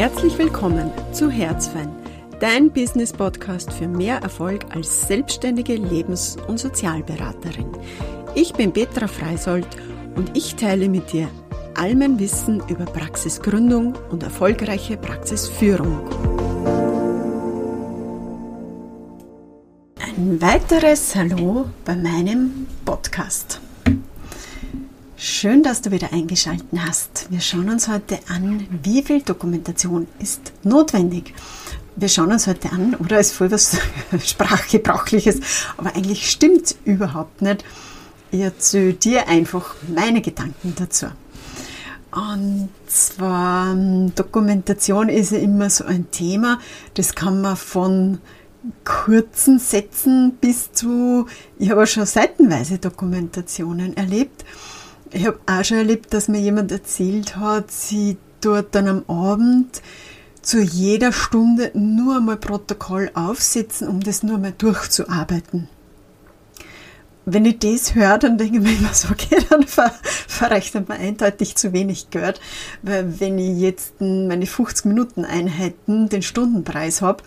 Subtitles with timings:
[0.00, 1.94] Herzlich willkommen zu Herzfein,
[2.40, 7.66] dein Business-Podcast für mehr Erfolg als selbstständige Lebens- und Sozialberaterin.
[8.34, 9.66] Ich bin Petra Freisold
[10.16, 11.28] und ich teile mit dir
[11.74, 16.00] all mein Wissen über Praxisgründung und erfolgreiche Praxisführung.
[19.98, 23.60] Ein weiteres Hallo bei meinem Podcast.
[25.22, 27.26] Schön, dass du wieder eingeschaltet hast.
[27.30, 31.34] Wir schauen uns heute an, wie viel Dokumentation ist notwendig.
[31.94, 33.76] Wir schauen uns heute an, oder ist voll was
[34.24, 35.40] Sprachgebrauchliches,
[35.76, 37.66] aber eigentlich stimmt es überhaupt nicht.
[38.30, 41.08] Ich erzähle dir einfach meine Gedanken dazu.
[42.12, 43.74] Und zwar
[44.14, 46.60] Dokumentation ist ja immer so ein Thema,
[46.94, 48.20] das kann man von
[48.84, 51.26] kurzen Sätzen bis zu,
[51.58, 54.46] ich habe schon seitenweise Dokumentationen erlebt.
[55.12, 59.82] Ich habe auch schon erlebt, dass mir jemand erzählt hat, sie dort dann am Abend
[60.40, 65.68] zu jeder Stunde nur einmal Protokoll aufsetzen, um das nur einmal durchzuarbeiten.
[67.26, 69.92] Wenn ich das höre, dann denke ich mir immer so, okay, dann ver
[70.28, 72.40] verrechnet man eindeutig zu wenig Geld,
[72.82, 77.22] weil wenn ich jetzt meine 50 Minuten Einheiten den Stundenpreis habe,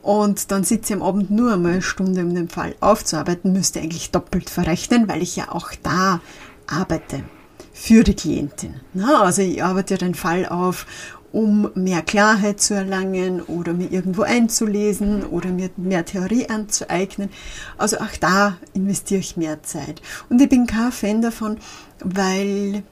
[0.00, 3.78] und dann sitze ich am Abend nur einmal eine Stunde, um den Fall aufzuarbeiten, müsste
[3.78, 6.20] ich eigentlich doppelt verrechnen, weil ich ja auch da
[6.68, 7.24] arbeite
[7.72, 8.74] für die Klientin.
[8.94, 10.86] Na, also ich arbeite ja den Fall auf,
[11.32, 17.30] um mehr Klarheit zu erlangen oder mir irgendwo einzulesen oder mir mehr Theorie anzueignen.
[17.76, 20.00] Also auch da investiere ich mehr Zeit.
[20.30, 21.58] Und ich bin kein Fan davon,
[22.00, 22.82] weil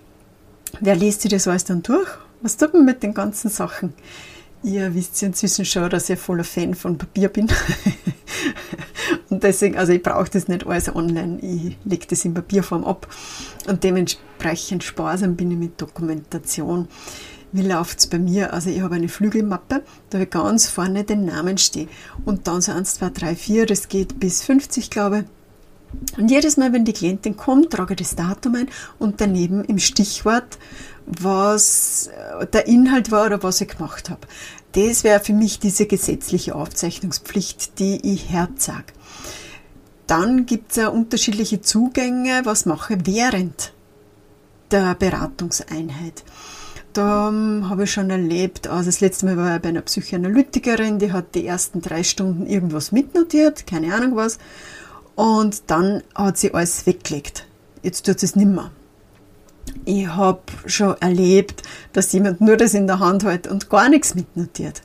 [0.81, 2.09] wer liest sich das alles dann durch?
[2.43, 3.95] Was tut man mit den ganzen Sachen?
[4.67, 7.47] Ihr wisst ja inzwischen schon, dass ich voller Fan von Papier bin.
[9.31, 13.07] und deswegen, also ich brauche das nicht alles online, ich lege das in Papierform ab.
[13.69, 16.89] Und dementsprechend sparsam bin ich mit Dokumentation.
[17.53, 18.53] Wie läuft es bei mir?
[18.53, 21.89] Also ich habe eine Flügelmappe, da habe ich ganz vorne den Namen stehen.
[22.25, 25.25] Und dann so 1, 2, 3, 4, das geht bis 50, glaube ich.
[26.17, 29.79] Und jedes Mal, wenn die Klientin kommt, trage ich das Datum ein und daneben im
[29.79, 30.59] Stichwort
[31.07, 32.11] was
[32.53, 34.27] der Inhalt war oder was ich gemacht habe.
[34.73, 38.93] Das wäre für mich diese gesetzliche Aufzeichnungspflicht, die ich herzage.
[40.07, 43.73] Dann gibt es ja unterschiedliche Zugänge, was mache während
[44.71, 46.25] der Beratungseinheit.
[46.93, 50.99] Da um, habe ich schon erlebt, also das letzte Mal war ich bei einer Psychoanalytikerin,
[50.99, 54.39] die hat die ersten drei Stunden irgendwas mitnotiert, keine Ahnung was,
[55.17, 57.47] und dann hat sie alles weggelegt.
[57.83, 58.71] Jetzt tut sie es nimmer.
[59.85, 64.15] Ich habe schon erlebt, dass jemand nur das in der Hand hält und gar nichts
[64.15, 64.83] mitnotiert.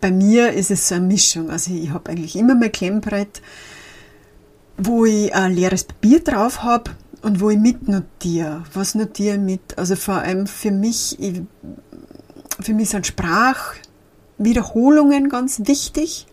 [0.00, 1.48] Bei mir ist es so eine Mischung.
[1.50, 3.40] Also ich habe eigentlich immer mein Klemmbrett,
[4.76, 6.90] wo ich ein leeres Papier drauf habe
[7.22, 8.64] und wo ich mitnotiere.
[8.74, 9.78] Was notiere ich mit?
[9.78, 11.40] Also vor allem für mich, ich,
[12.60, 16.26] für mich sind Sprachwiederholungen ganz wichtig.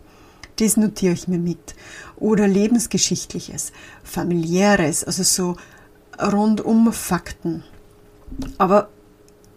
[0.61, 1.73] Das notiere ich mir mit.
[2.17, 3.71] Oder lebensgeschichtliches,
[4.03, 5.55] familiäres, also so
[6.21, 7.63] rundum Fakten.
[8.59, 8.89] Aber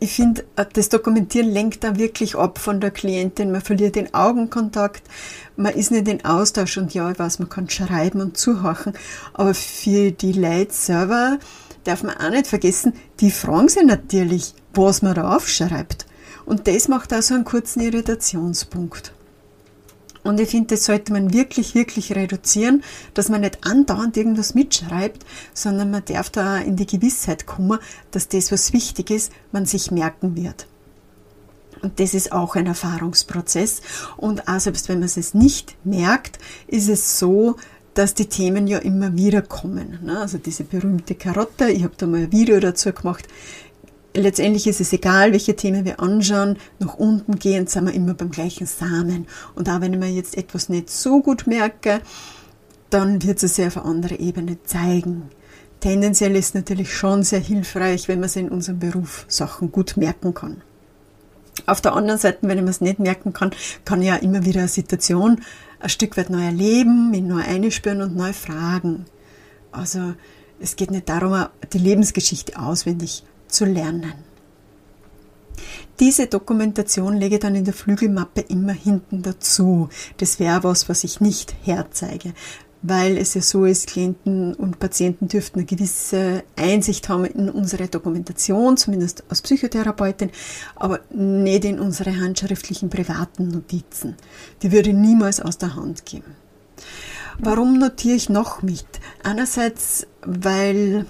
[0.00, 3.52] ich finde, das Dokumentieren lenkt da wirklich ab von der Klientin.
[3.52, 5.02] Man verliert den Augenkontakt,
[5.56, 8.94] man ist nicht in Austausch und ja, ich weiß, man kann schreiben und zuhören,
[9.34, 11.38] aber für die Leute selber
[11.84, 16.06] darf man auch nicht vergessen, die fragen sich natürlich, was man da aufschreibt.
[16.46, 19.12] Und das macht auch so einen kurzen Irritationspunkt.
[20.24, 25.24] Und ich finde, das sollte man wirklich, wirklich reduzieren, dass man nicht andauernd irgendwas mitschreibt,
[25.52, 27.78] sondern man darf da in die Gewissheit kommen,
[28.10, 30.66] dass das, was wichtig ist, man sich merken wird.
[31.82, 33.82] Und das ist auch ein Erfahrungsprozess.
[34.16, 37.56] Und auch selbst wenn man es nicht merkt, ist es so,
[37.92, 40.00] dass die Themen ja immer wieder kommen.
[40.02, 40.18] Ne?
[40.18, 43.28] Also diese berühmte Karotte, ich habe da mal ein Video dazu gemacht,
[44.14, 48.30] letztendlich ist es egal, welche Themen wir anschauen, nach unten gehen, sind wir immer beim
[48.30, 49.26] gleichen Samen.
[49.54, 52.00] Und auch wenn ich mir jetzt etwas nicht so gut merke,
[52.90, 55.30] dann wird es sich auf eine andere Ebene zeigen.
[55.80, 59.96] Tendenziell ist es natürlich schon sehr hilfreich, wenn man sich in unserem Beruf Sachen gut
[59.96, 60.62] merken kann.
[61.66, 63.50] Auf der anderen Seite, wenn mir es nicht merken kann,
[63.84, 65.40] kann ich ja immer wieder eine Situation
[65.80, 69.04] ein Stück weit neu erleben, mich neu einspüren und neu fragen.
[69.70, 70.14] Also
[70.60, 73.24] es geht nicht darum, die Lebensgeschichte auswendig
[73.54, 74.14] zu lernen.
[76.00, 79.88] Diese Dokumentation lege ich dann in der Flügelmappe immer hinten dazu.
[80.16, 82.32] Das wäre was, was ich nicht herzeige,
[82.82, 87.86] weil es ja so ist, Klienten und Patienten dürften eine gewisse Einsicht haben in unsere
[87.86, 90.30] Dokumentation, zumindest als Psychotherapeutin,
[90.74, 94.16] aber nicht in unsere handschriftlichen privaten Notizen.
[94.62, 96.34] Die würde niemals aus der Hand geben.
[97.38, 98.86] Warum notiere ich noch mit?
[99.22, 101.06] Einerseits, weil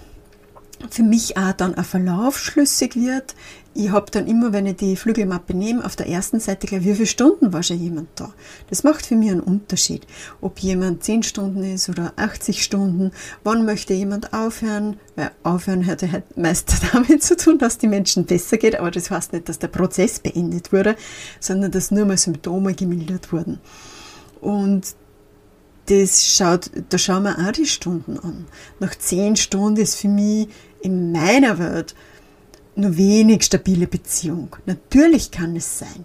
[0.91, 3.35] für mich auch dann ein Verlauf schlüssig wird.
[3.77, 6.95] ich habe dann immer, wenn ich die Flügelmappe nehme, auf der ersten Seite gleich, wie
[6.95, 8.33] viele Stunden war schon jemand da.
[8.71, 10.07] Das macht für mich einen Unterschied.
[10.41, 13.11] Ob jemand 10 Stunden ist oder 80 Stunden,
[13.43, 17.89] wann möchte jemand aufhören, weil aufhören hat ja halt meist damit zu tun, dass die
[17.89, 20.97] Menschen besser geht, aber das heißt nicht, dass der Prozess beendet wurde,
[21.41, 23.59] sondern dass nur mal Symptome gemildert wurden.
[24.41, 24.95] Und
[25.87, 28.47] das schaut, da schauen wir auch die Stunden an.
[28.81, 30.49] Nach 10 Stunden ist für mich
[30.85, 31.95] in meiner Welt
[32.77, 34.57] nur wenig stabile Beziehung.
[34.67, 36.05] Natürlich kann es sein.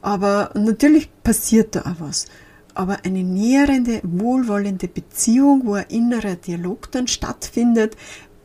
[0.00, 2.26] Aber natürlich passiert da auch was.
[2.74, 7.96] Aber eine näherende, wohlwollende Beziehung, wo ein innerer Dialog dann stattfindet,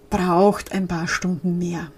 [0.09, 1.91] braucht ein paar Stunden mehr.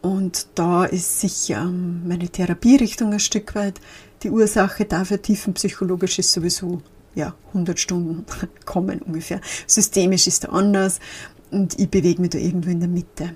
[0.00, 3.80] Und da ist sicher ähm, meine Therapierichtung ein Stück weit
[4.22, 5.20] die Ursache dafür.
[5.20, 6.82] Tiefenpsychologisch ist sowieso
[7.14, 8.24] ja, 100 Stunden
[8.64, 9.40] kommen ungefähr.
[9.66, 11.00] Systemisch ist er anders
[11.50, 13.34] und ich bewege mich da irgendwo in der Mitte.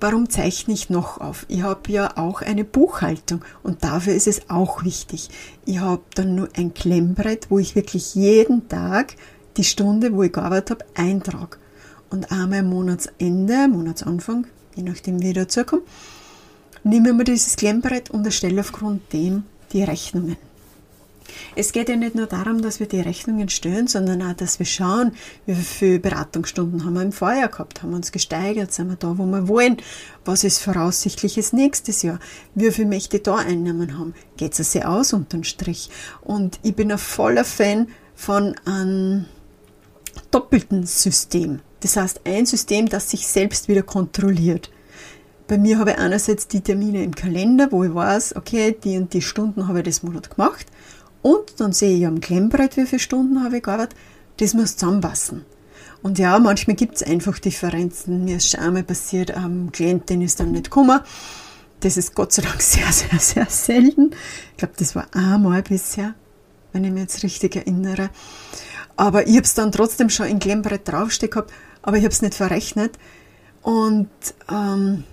[0.00, 1.44] Warum zeichne ich noch auf?
[1.48, 5.28] Ich habe ja auch eine Buchhaltung und dafür ist es auch wichtig.
[5.66, 9.14] Ich habe dann nur ein Klemmbrett, wo ich wirklich jeden Tag
[9.58, 11.58] die Stunde, wo ich gearbeitet habe, eintrage.
[12.08, 15.82] Und einmal Monatsende, Monatsanfang, je nachdem wie ich dazu komme,
[16.82, 19.42] nehme ich mir dieses Klemmbrett und erstelle aufgrund dem
[19.72, 20.36] die Rechnungen.
[21.56, 24.66] Es geht ja nicht nur darum, dass wir die Rechnungen stellen, sondern auch, dass wir
[24.66, 25.12] schauen,
[25.46, 29.18] wie viele Beratungsstunden haben wir im Vorjahr gehabt, haben wir uns gesteigert, sind wir da,
[29.18, 29.76] wo wir wollen,
[30.24, 32.18] was ist voraussichtliches nächstes Jahr,
[32.54, 35.90] wie viel möchte ich da Einnahmen haben, geht es sehr aus unterm Strich.
[36.20, 39.26] Und ich bin ein voller Fan von einem
[40.30, 41.60] doppelten System.
[41.80, 44.70] Das heißt, ein System, das sich selbst wieder kontrolliert.
[45.50, 49.12] Bei mir habe ich einerseits die Termine im Kalender, wo ich weiß, okay, die und
[49.12, 50.66] die Stunden habe ich das Monat gemacht.
[51.22, 53.96] Und dann sehe ich am Klemmbrett, wie viele Stunden habe ich gearbeitet.
[54.38, 55.44] Das muss zusammenpassen.
[56.02, 58.24] Und ja, manchmal gibt es einfach Differenzen.
[58.24, 61.00] Mir ist schon einmal passiert, am Klientin ist dann nicht gekommen.
[61.80, 64.10] Das ist Gott sei Dank sehr, sehr, sehr selten.
[64.52, 66.14] Ich glaube, das war einmal bisher,
[66.72, 68.10] wenn ich mich jetzt richtig erinnere.
[68.96, 71.52] Aber ich habe es dann trotzdem schon in Klemmbrett draufstehen gehabt,
[71.82, 72.98] aber ich habe es nicht verrechnet.
[73.62, 74.08] Und
[74.50, 75.04] ähm,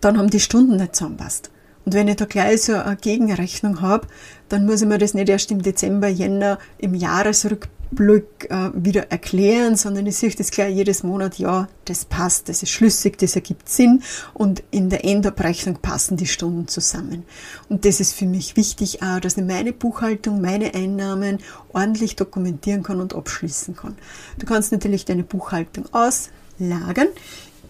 [0.00, 1.50] dann haben die Stunden nicht zusammenpasst.
[1.84, 4.06] Und wenn ich da gleich so eine Gegenrechnung habe,
[4.48, 9.76] dann muss ich mir das nicht erst im Dezember, Jänner, im Jahresrückblick äh, wieder erklären,
[9.76, 13.68] sondern ich sehe das gleich jedes Monat, ja, das passt, das ist schlüssig, das ergibt
[13.68, 14.02] Sinn
[14.34, 17.24] und in der Endabrechnung passen die Stunden zusammen.
[17.68, 21.38] Und das ist für mich wichtig auch, dass ich meine Buchhaltung, meine Einnahmen
[21.72, 23.96] ordentlich dokumentieren kann und abschließen kann.
[24.38, 27.08] Du kannst natürlich deine Buchhaltung auslagern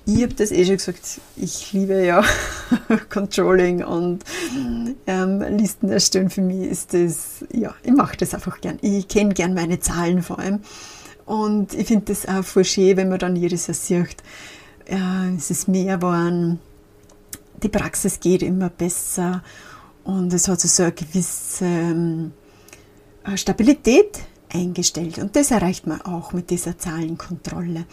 [0.04, 2.24] ich habe das eh schon gesagt, ich liebe ja
[3.10, 4.24] Controlling und
[5.06, 6.30] ähm, Listen erstellen.
[6.30, 8.78] Für mich ist das, ja, ich mache das einfach gern.
[8.82, 10.60] Ich kenne gern meine Zahlen vor allem.
[11.24, 14.22] Und ich finde das auch voll schön, wenn man dann jedes Jahr sieht,
[14.90, 16.58] ja, es ist mehr geworden,
[17.62, 19.42] die Praxis geht immer besser
[20.02, 22.32] und es hat so eine gewisse ähm,
[23.36, 24.18] Stabilität
[24.52, 25.18] eingestellt.
[25.18, 27.84] Und das erreicht man auch mit dieser Zahlenkontrolle.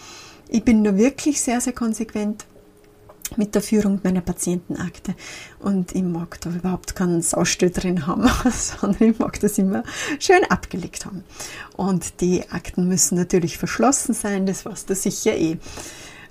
[0.51, 2.45] Ich bin nur wirklich sehr, sehr konsequent
[3.37, 5.13] mit der Führung meiner Patientenakte.
[5.59, 9.83] Und ich mag da überhaupt keinen Saustall drin haben, sondern ich mag das immer
[10.19, 11.23] schön abgelegt haben.
[11.77, 15.57] Und die Akten müssen natürlich verschlossen sein, das weißt du sicher eh.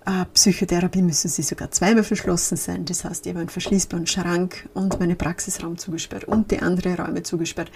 [0.04, 2.84] Äh, Psychotherapie müssen sie sogar zweimal verschlossen sein.
[2.86, 7.22] Das heißt, ich habe einen verschließbaren Schrank und meine Praxisraum zugesperrt und die anderen Räume
[7.22, 7.70] zugesperrt,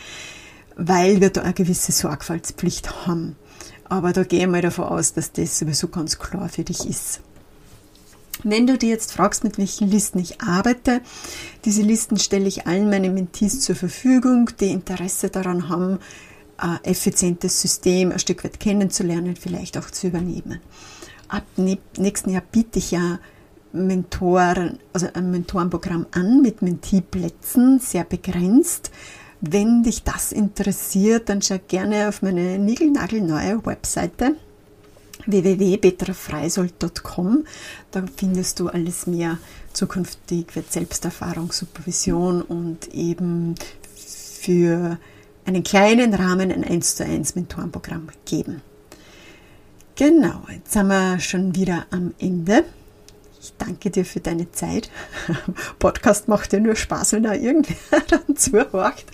[0.77, 3.37] weil wir da eine gewisse Sorgfaltspflicht haben.
[3.93, 7.21] Aber da gehe ich mal davon aus, dass das sowieso ganz klar für dich ist.
[8.43, 11.03] Wenn du dir jetzt fragst, mit welchen Listen ich arbeite,
[11.67, 15.99] diese Listen stelle ich allen meinen Mentees zur Verfügung, die Interesse daran haben,
[16.57, 20.61] ein effizientes System ein Stück weit kennenzulernen, vielleicht auch zu übernehmen.
[21.29, 23.19] Ab nächsten Jahr biete ich ja
[23.75, 28.91] Mentoren, also ein Mentorenprogramm an mit Mentee-Plätzen, sehr begrenzt.
[29.45, 34.37] Wenn dich das interessiert, dann schau gerne auf meine niegelnagelneue Webseite
[35.27, 37.45] www.petrafreisold.com.
[37.91, 39.39] Da findest du alles mehr
[39.73, 43.57] zukünftig wird Selbsterfahrung, Supervision und eben
[43.97, 44.97] für
[45.45, 48.63] einen kleinen Rahmen ein 1 zu 1 Mentorenprogramm geben.
[49.97, 52.63] Genau, jetzt sind wir schon wieder am Ende.
[53.43, 54.89] Ich danke dir für deine Zeit.
[55.81, 59.05] Podcast macht ja nur Spaß, wenn da irgendwer dann zuhört.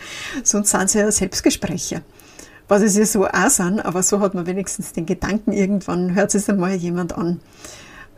[0.45, 2.03] Sonst sind sie ja Selbstgespräche.
[2.69, 6.35] Was es ja so auch sind, aber so hat man wenigstens den Gedanken, irgendwann hört
[6.35, 7.41] es einmal jemand an.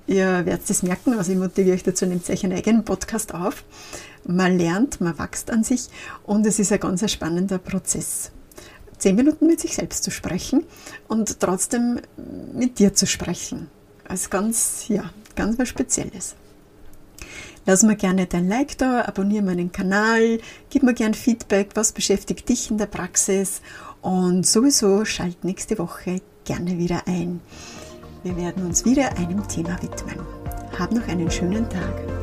[0.08, 3.62] Ihr werdet es merken, also ich motiviere euch dazu, nehmt euch einen eigenen Podcast auf.
[4.26, 5.86] Man lernt, man wächst an sich
[6.24, 8.32] und es ist ein ganz spannender Prozess.
[8.98, 10.64] Zehn Minuten mit sich selbst zu sprechen
[11.06, 12.00] und trotzdem
[12.52, 13.68] mit dir zu sprechen.
[14.08, 15.04] Als ganz, ja,
[15.40, 16.34] ganz was Spezielles.
[17.64, 22.46] Lass mir gerne dein Like da, abonniere meinen Kanal, gib mir gerne Feedback, was beschäftigt
[22.50, 23.62] dich in der Praxis
[24.02, 27.40] und sowieso schalt nächste Woche gerne wieder ein.
[28.22, 30.20] Wir werden uns wieder einem Thema widmen.
[30.78, 32.19] Hab noch einen schönen Tag.